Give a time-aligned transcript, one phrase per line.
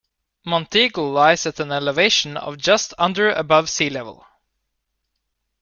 [0.47, 4.25] Monteagle lies at an elevation of just under above sea level.